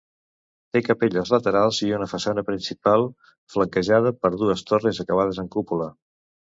[0.77, 3.07] Té capelles laterals i una façana principal
[3.57, 5.95] flanquejada per dues torres acabades en cúpula.